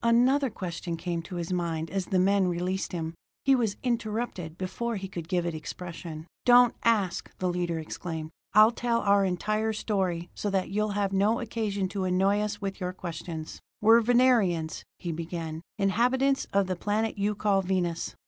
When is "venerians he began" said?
14.01-15.61